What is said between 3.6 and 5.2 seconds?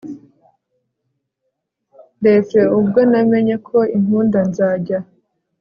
ko inkunda, nzajya